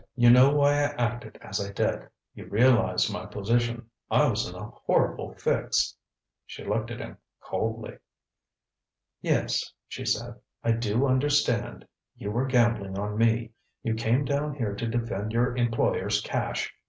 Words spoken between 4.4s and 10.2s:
in a horrible fix" She looked at him coldly. "Yes," she